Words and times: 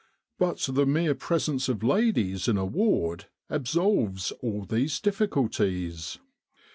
But 0.39 0.61
the 0.73 0.87
mere 0.87 1.13
presence 1.13 1.69
of 1.69 1.83
ladies 1.83 2.47
in 2.47 2.57
a 2.57 2.65
ward 2.65 3.25
absolves 3.51 4.31
all 4.41 4.65
these 4.65 4.99
difficulties. 4.99 6.17